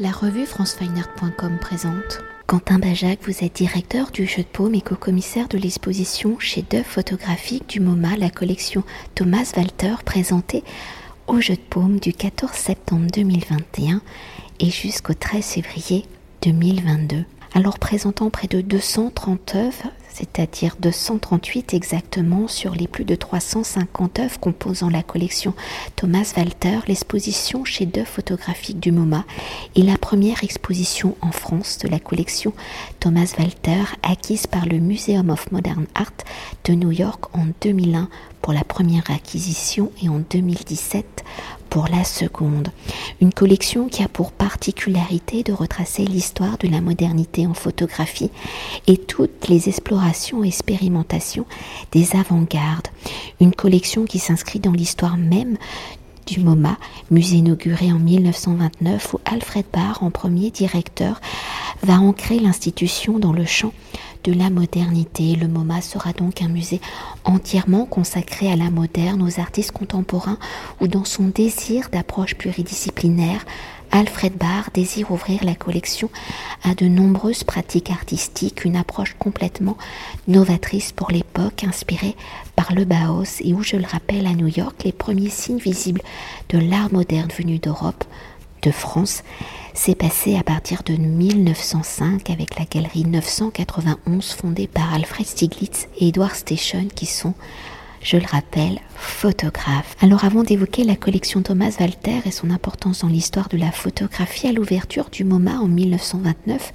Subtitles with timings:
[0.00, 2.20] La revue francefineart.com présente.
[2.46, 6.86] Quentin Bajac, vous êtes directeur du jeu de paume et co-commissaire de l'exposition chez d'œuvres
[6.86, 8.84] photographiques du MoMA, la collection
[9.16, 10.62] Thomas Walter, présentée
[11.26, 14.00] au jeu de paume du 14 septembre 2021
[14.60, 16.04] et jusqu'au 13 février
[16.42, 17.24] 2022.
[17.54, 24.40] Alors présentant près de 230 œuvres, c'est-à-dire 238 exactement sur les plus de 350 œuvres
[24.40, 25.54] composant la collection
[25.94, 29.24] Thomas Walter, l'exposition chez d'œuvres photographiques du MoMA
[29.76, 32.52] est la première exposition en France de la collection
[32.98, 36.12] Thomas Walter acquise par le Museum of Modern Art
[36.64, 38.08] de New York en 2001
[38.42, 41.24] pour la première acquisition et en 2017
[41.70, 42.68] pour la seconde.
[43.20, 48.30] Une collection qui a pour particularité de retracer l'histoire de la modernité en photographie
[48.86, 51.46] et toutes les explorations et expérimentations
[51.92, 52.88] des avant-gardes.
[53.40, 55.56] Une collection qui s'inscrit dans l'histoire même
[56.28, 56.76] du MoMA,
[57.10, 61.20] musée inauguré en 1929 où Alfred Barr, en premier directeur,
[61.82, 63.72] va ancrer l'institution dans le champ
[64.28, 65.36] de la modernité.
[65.36, 66.82] Le MoMA sera donc un musée
[67.24, 70.38] entièrement consacré à la moderne, aux artistes contemporains,
[70.82, 73.46] ou dans son désir d'approche pluridisciplinaire,
[73.90, 76.10] Alfred Barr désire ouvrir la collection
[76.62, 79.78] à de nombreuses pratiques artistiques, une approche complètement
[80.26, 82.14] novatrice pour l'époque, inspirée
[82.54, 86.02] par le Bauhaus et où, je le rappelle, à New York, les premiers signes visibles
[86.50, 88.04] de l'art moderne venu d'Europe
[88.62, 89.22] de France
[89.74, 96.08] s'est passé à partir de 1905 avec la galerie 991 fondée par Alfred Stieglitz et
[96.08, 97.34] Edward Station qui sont
[98.00, 99.96] je le rappelle, photographes.
[100.00, 104.46] Alors avant d'évoquer la collection Thomas Walter et son importance dans l'histoire de la photographie
[104.46, 106.72] à l'ouverture du MoMA en 1929,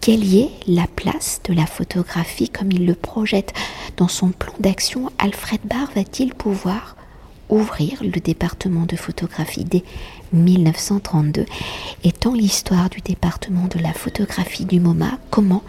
[0.00, 3.52] quelle y est la place de la photographie comme il le projette
[3.96, 5.10] dans son plan d'action?
[5.18, 6.96] Alfred Barr va-t-il pouvoir
[7.48, 9.84] ouvrir le département de photographie dès
[10.32, 11.44] 1932.
[12.04, 15.62] Étant l'histoire du département de la photographie du MoMA, comment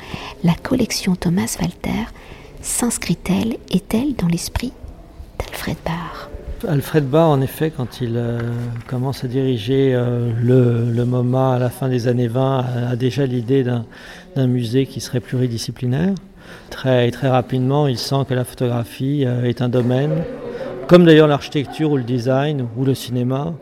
[0.43, 2.05] la collection Thomas Walter
[2.61, 4.71] s'inscrit-elle, est-elle dans l'esprit
[5.39, 6.29] d'Alfred Barr
[6.65, 8.39] Alfred Barr, en effet, quand il euh,
[8.87, 13.63] commence à diriger euh, le, MoMA à la fin des années 20, a, déjà l'idée
[13.63, 16.13] d'un musée qui serait pluridisciplinaire.
[16.69, 20.23] Très, très rapidement, il sent que la photographie euh, est un domaine
[20.87, 23.53] comme d'ailleurs l'architecture ou le design ou le cinéma,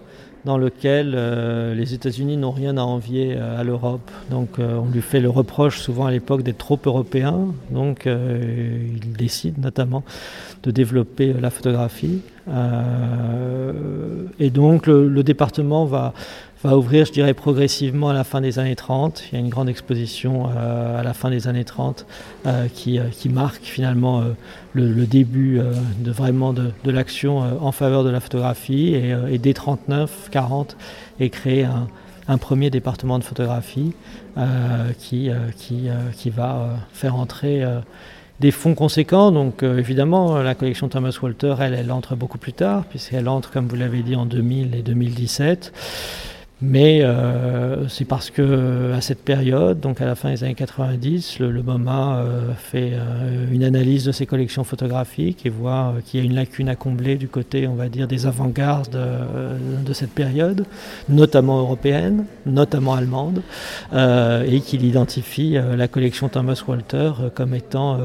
[0.45, 4.09] dans lequel euh, les États-Unis n'ont rien à envier euh, à l'Europe.
[4.29, 7.53] Donc euh, on lui fait le reproche souvent à l'époque d'être trop européen.
[7.69, 10.03] Donc il décide notamment
[10.63, 12.21] de développer la photographie.
[14.39, 16.13] et donc le département va
[16.63, 19.23] va ouvrir, je dirais, progressivement à la fin des années 30.
[19.31, 22.05] Il y a une grande exposition euh, à la fin des années 30
[22.45, 24.23] euh, qui, euh, qui, marque finalement
[24.73, 25.59] le, début
[25.99, 28.93] de vraiment de, l'action en faveur de la photographie.
[28.93, 30.75] Et, et dès 39-40
[31.19, 31.87] est créé un,
[32.27, 33.93] un, premier département de photographie
[34.99, 37.63] qui, qui, qui, va faire entrer
[38.39, 39.31] des fonds conséquents.
[39.31, 43.67] Donc évidemment, la collection Thomas Walter, elle, elle entre beaucoup plus tard, puisqu'elle entre, comme
[43.67, 45.73] vous l'avez dit, en 2000 et 2017.
[46.63, 51.39] Mais euh, c'est parce que à cette période, donc à la fin des années 90,
[51.39, 56.23] le, MoMA euh, fait euh, une analyse de ses collections photographiques et voit qu'il y
[56.23, 58.95] a une lacune à combler du côté, on va dire, des avant-gardes
[59.85, 60.65] de cette période,
[61.09, 63.41] notamment européenne, notamment allemande,
[63.93, 67.99] et qu'il identifie la collection Thomas Walter comme étant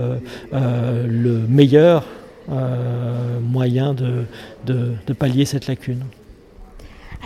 [0.53, 2.05] le meilleur
[3.43, 6.01] moyen de pallier cette lacune.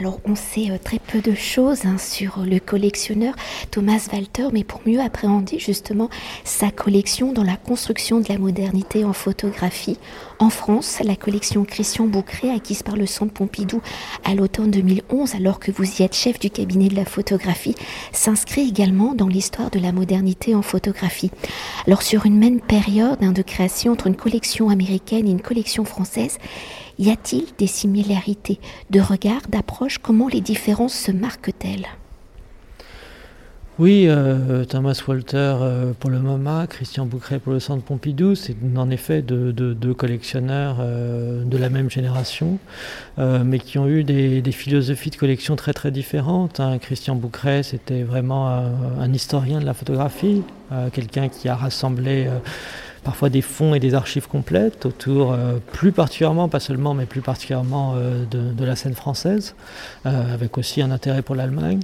[0.01, 3.35] Alors on sait euh, très peu de choses hein, sur le collectionneur
[3.71, 6.09] Thomas Walter, mais pour mieux appréhender justement
[6.43, 9.99] sa collection dans la construction de la modernité en photographie,
[10.41, 13.83] en France, la collection Christian Boucré, acquise par le Centre Pompidou
[14.25, 17.75] à l'automne 2011, alors que vous y êtes chef du cabinet de la photographie,
[18.13, 21.31] s'inscrit également dans l'histoire de la modernité en photographie.
[21.87, 25.85] Alors sur une même période hein, de création entre une collection américaine et une collection
[25.85, 26.39] française,
[26.99, 29.99] y a-t-il des similarités de regard, d'approche?
[29.99, 31.87] Comment les différences se marquent-elles?
[33.81, 38.55] Oui, euh, Thomas Walter euh, pour le MoMA, Christian Boucret pour le Centre Pompidou, c'est
[38.77, 42.59] en effet deux, collectionneurs euh, de la même génération,
[43.17, 46.61] mais qui ont eu des, philosophies de collection très très différentes.
[46.61, 46.77] Hein.
[46.79, 50.43] Christian Boucret, c'était vraiment un, historien de la photographie,
[50.93, 52.29] quelqu'un qui a rassemblé
[53.03, 57.21] parfois des fonds et des archives complètes autour, euh, plus particulièrement, pas seulement, mais plus
[57.21, 59.55] particulièrement euh, de, la scène française,
[60.07, 61.81] euh, avec aussi un intérêt pour l'Allemagne.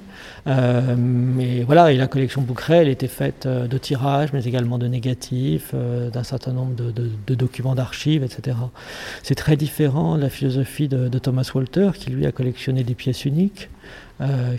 [0.46, 5.74] mais voilà, et la collection Bouqueret, elle était faite de tirages, mais également de négatifs,
[5.74, 8.56] d'un certain nombre de, documents d'archives, etc.
[9.22, 13.24] C'est très différent de la philosophie de, Thomas Walter, qui lui a collectionné des pièces
[13.24, 13.68] uniques.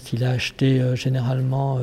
[0.04, 1.80] Qu'il a acheté généralement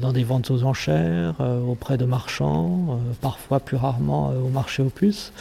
[0.00, 1.34] dans des ventes aux enchères,
[1.68, 5.32] auprès de marchands, parfois plus rarement au marché aux puces,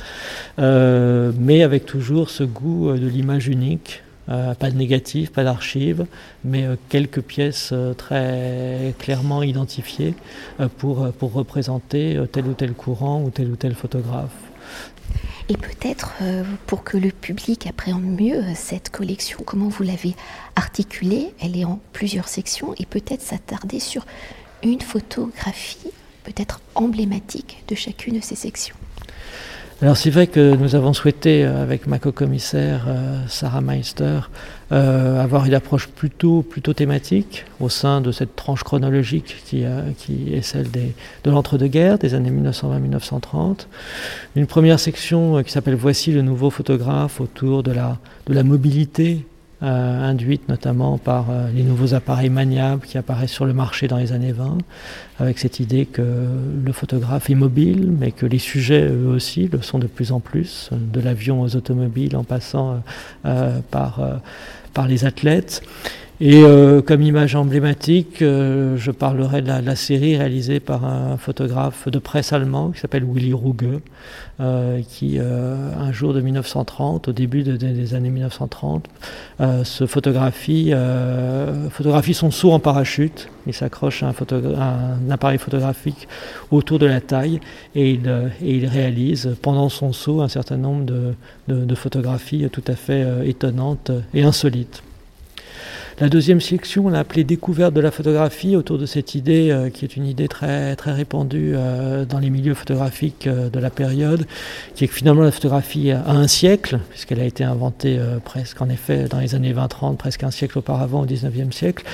[0.59, 4.03] mais avec toujours ce goût de l'image unique.
[4.27, 6.05] pas de négatif, pas d'archives,
[6.45, 10.13] mais quelques pièces très clairement identifiées
[10.77, 14.50] pour, pour représenter tel ou tel courant ou tel ou tel photographe.
[15.51, 20.15] Et peut-être euh, pour que le public appréhende mieux euh, cette collection, comment vous l'avez
[20.55, 21.33] articulée?
[21.41, 24.05] Elle est en plusieurs sections et peut-être s'attarder sur
[24.63, 25.91] une photographie
[26.23, 28.75] peut-être emblématique de chacune de ces sections.
[29.81, 32.85] Alors c'est vrai que nous avons souhaité, euh, avec ma co-commissaire
[33.27, 34.19] Sarah Meister,
[34.69, 39.65] avoir une approche plutôt, plutôt thématique au sein de cette tranche chronologique qui,
[39.97, 40.93] qui est celle des,
[41.25, 43.67] de l'entre-deux-guerres, des années 1920-1930.
[44.37, 47.97] Une première section qui s'appelle Voici le nouveau photographe autour de la,
[48.27, 49.25] de la mobilité
[49.63, 53.97] euh, induite notamment par euh, les nouveaux appareils maniables qui apparaissent sur le marché dans
[53.97, 54.57] les années 20,
[55.19, 59.61] avec cette idée que le photographe est mobile, mais que les sujets eux aussi le
[59.61, 62.81] sont de plus en plus, de l'avion aux automobiles en passant
[63.25, 64.01] euh, par,
[64.73, 65.61] par les athlètes.
[66.23, 71.89] Et euh, comme image emblématique, euh, je parlerai de la, série réalisée par un photographe
[71.89, 73.79] de presse allemand qui s'appelle Willy Ruge,
[74.39, 78.87] euh, qui un jour de 1930, au début des années 1930,
[79.63, 80.71] se photographie,
[81.71, 83.27] photographie son saut en parachute.
[83.47, 86.07] Il s'accroche à un, appareil photographique
[86.51, 87.39] autour de la taille
[87.73, 88.07] et il,
[88.43, 91.15] et il, réalise pendant son saut un certain nombre de,
[91.47, 94.83] de photographies tout à fait étonnantes et insolites.
[96.01, 99.69] La deuxième section, on l'a appelée découverte de la photographie autour de cette idée euh,
[99.69, 103.69] qui est une idée très, très répandue euh, dans les milieux photographiques euh, de la
[103.69, 104.25] période,
[104.73, 108.69] qui est que finalement la photographie a un siècle, puisqu'elle a été inventée presque en
[108.69, 111.85] effet dans les années 20-30, presque un siècle auparavant, au 19e siècle,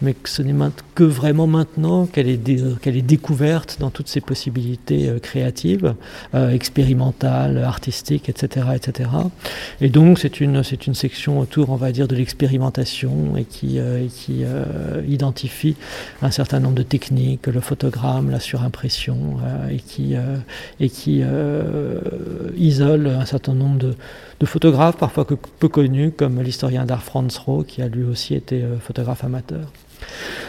[0.00, 0.54] mais que ce n'est
[0.94, 5.94] que vraiment maintenant qu'elle est, est découverte dans toutes ses possibilités créatives,
[6.34, 9.10] expérimentales, artistiques, etc., etc.
[9.80, 14.44] Et donc c'est une, une section autour, on va dire, de l'expérimentation et euh, qui
[14.44, 15.76] euh, identifie
[16.22, 20.14] un certain nombre de techniques, le photogramme, la surimpression, euh, et qui,
[20.80, 21.22] et qui
[22.56, 27.82] isole un certain nombre de, photographes, parfois peu connus, comme l'historien d'art Franz Roh, qui
[27.82, 29.72] a lui aussi été photographe amateur.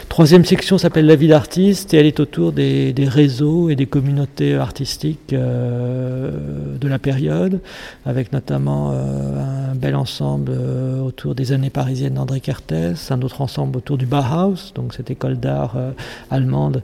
[0.09, 4.55] Troisième section s'appelle La vie d'artiste et elle est autour des, réseaux et des communautés
[4.55, 6.31] artistiques euh,
[6.79, 7.59] de la période,
[8.05, 13.77] avec notamment euh, bel ensemble euh, autour des années parisiennes d'André Kertész, un autre ensemble
[13.77, 15.77] autour du Bauhaus, donc cette école d'art
[16.29, 16.83] allemande,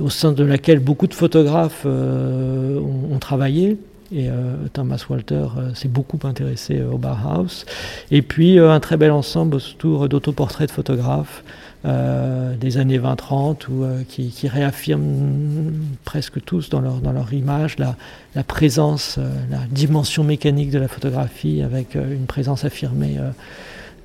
[0.00, 3.78] au sein de laquelle beaucoup de photographes ont, travaillé.
[4.14, 4.28] Et
[4.72, 7.64] Thomas Walter s'est beaucoup intéressé au Bauhaus.
[8.10, 11.42] Et puis un très bel ensemble autour d'autoportraits de photographes
[11.84, 15.72] euh, des années 20-30 ou euh, qui, réaffirment
[16.04, 17.96] presque tous dans leur, image la,
[18.44, 23.18] présence, euh, la dimension mécanique de la photographie avec une présence affirmée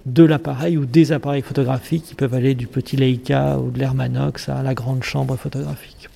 [0.08, 4.50] de l'appareil ou des appareils photographiques qui peuvent aller du petit Leica ou de l'Hermanox
[4.50, 6.10] à la grande chambre photographique.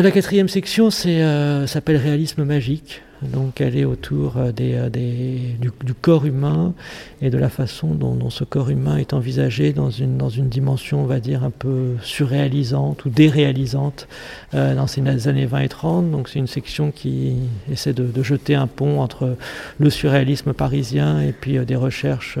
[0.00, 3.02] La quatrième section s'appelle Réalisme magique.
[3.22, 6.74] Donc elle est autour euh, euh, du, corps humain
[7.20, 10.18] et de la façon dont, ce corps humain est envisagé dans une,
[10.48, 14.08] dimension, on va dire, un peu surréalisante ou déréalisante
[14.54, 16.10] euh, dans ces années 20 et 30.
[16.10, 17.34] Donc c'est une section qui
[17.70, 19.36] essaie de, jeter un pont entre
[19.78, 22.38] le surréalisme parisien et puis des recherches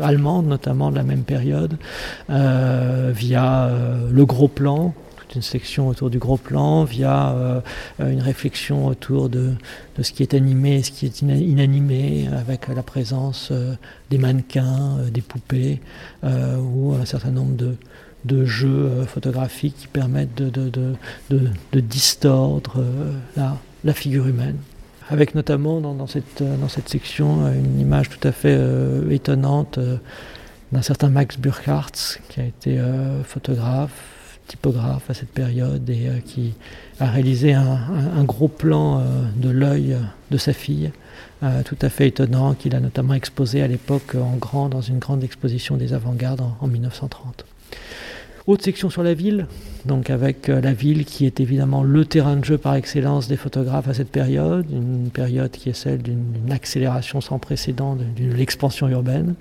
[0.00, 1.76] allemandes, notamment de la même période,
[2.28, 3.70] via
[4.10, 4.94] le gros plan
[5.34, 7.60] une section autour du gros plan, via euh,
[7.98, 9.52] une réflexion autour de,
[10.00, 13.74] ce qui est animé et ce qui est inanimé, avec la présence euh,
[14.10, 15.80] des mannequins, euh, des poupées,
[16.22, 20.94] ou un certain nombre de, jeux photographiques qui permettent de,
[21.80, 22.84] distordre
[23.36, 24.56] la, figure humaine.
[25.10, 28.58] Avec notamment dans, cette, dans cette section une image tout à fait
[29.10, 29.78] étonnante
[30.70, 32.80] d'un certain Max Burkhardt, qui a été
[33.24, 36.54] photographe, typographe à cette période et euh, qui
[37.00, 39.02] a réalisé un, gros plan euh,
[39.36, 39.96] de l'œil
[40.30, 40.90] de sa fille,
[41.42, 44.98] euh, tout à fait étonnant, qu'il a notamment exposé à l'époque en grand dans une
[44.98, 47.44] grande exposition des avant-gardes en 1930.
[48.48, 49.46] Autre section sur la ville,
[49.84, 53.36] donc avec euh, la ville qui est évidemment le terrain de jeu par excellence des
[53.36, 58.88] photographes à cette période, une période qui est celle d'une accélération sans précédent de, l'expansion
[58.88, 59.36] urbaine,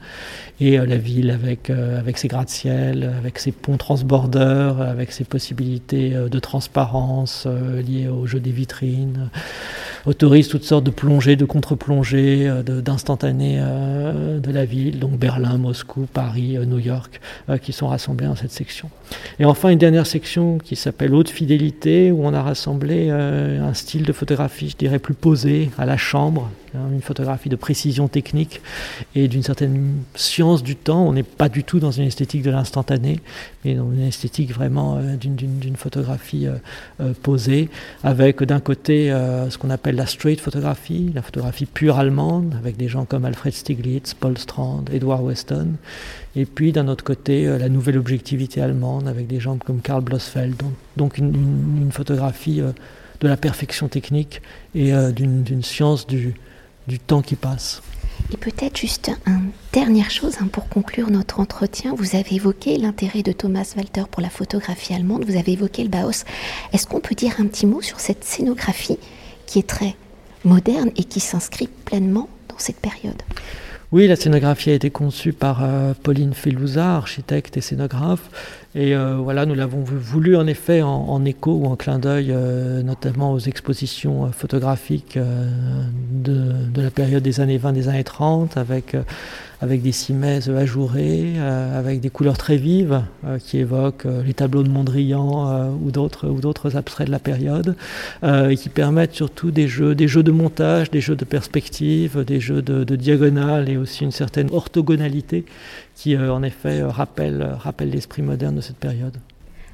[0.60, 6.12] et euh, la ville avec, euh, ses gratte-ciel, avec ses ponts transbordeurs, avec ses possibilités
[6.12, 9.32] de transparence liées au jeu des vitrines
[10.06, 16.58] autorise toutes sortes de plongées, de contre-plongées, d'instantanés de la ville, donc Berlin, Moscou, Paris,
[16.66, 17.20] New York,
[17.62, 18.90] qui sont rassemblés dans cette section.
[19.40, 24.04] Et enfin, une dernière section qui s'appelle Haute Fidélité, où on a rassemblé un style
[24.04, 28.62] de photographie, je dirais, plus posé, à la chambre, hein, une photographie de précision technique
[29.16, 31.06] et d'une certaine science du temps.
[31.06, 33.20] On n'est pas du tout dans une esthétique de l'instantané,
[33.64, 36.56] mais dans une esthétique vraiment euh, d'une photographie euh,
[37.02, 37.70] euh, posée,
[38.04, 39.10] avec d'un côté
[39.50, 43.54] ce qu'on appelle la straight photographie, la photographie pure allemande, avec des gens comme Alfred
[43.54, 45.74] Stieglitz, Paul Strand, Edward Weston,
[46.36, 50.62] et puis d'un autre côté la nouvelle objectivité allemande, avec des gens comme Karl Blossfeld,
[50.98, 54.42] donc, une, photographie de la perfection technique
[54.76, 56.34] et d'une science du,
[56.88, 57.82] du temps qui passe.
[58.32, 61.94] Et peut-être juste une dernière chose hein, pour conclure notre entretien.
[61.96, 65.90] Vous avez évoqué l'intérêt de Thomas Walter pour la photographie allemande, vous avez évoqué le
[65.90, 66.24] Bauhaus.
[66.72, 69.00] Est-ce qu'on peut dire un petit mot sur cette scénographie
[69.52, 69.96] qui est très
[70.46, 73.22] moderne et qui s'inscrit pleinement dans cette période
[73.94, 78.30] oui, la scénographie a été conçue par euh, Pauline Felouza, architecte et scénographe.
[78.74, 82.82] Et euh, voilà, nous l'avons voulu en effet en, écho ou en clin d'œil, euh,
[82.84, 88.96] notamment aux expositions photographiques de, la période des années 20, des années 30, avec
[89.62, 94.34] avec des cimaises ajourées, euh, avec des couleurs très vives euh, qui évoquent euh, les
[94.34, 97.76] tableaux de Mondrian ou d'autres ou d'autres abstraits de la période,
[98.24, 102.40] et qui permettent surtout des jeux, des jeux de montage, des jeux de perspective, des
[102.40, 105.46] jeux de, de diagonale et aussi une certaine orthogonalité
[106.02, 109.18] qui en effet rappelle, rappelle l'esprit moderne de cette période.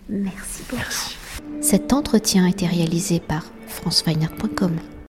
[0.10, 1.62] Merci beaucoup.
[1.62, 4.76] Cet entretien a été réalisé par franceweiner.com.